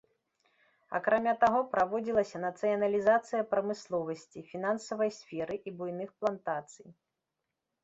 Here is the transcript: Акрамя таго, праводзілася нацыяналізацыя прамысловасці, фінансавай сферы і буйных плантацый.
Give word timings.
Акрамя 0.99 1.33
таго, 1.43 1.59
праводзілася 1.73 2.41
нацыяналізацыя 2.45 3.41
прамысловасці, 3.53 4.45
фінансавай 4.51 5.15
сферы 5.21 5.61
і 5.67 5.77
буйных 5.77 6.09
плантацый. 6.25 6.87